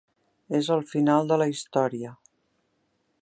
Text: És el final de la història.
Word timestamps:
És 0.59 0.69
el 0.75 0.81
final 0.93 1.29
de 1.33 1.37
la 1.41 1.47
història. 1.53 2.13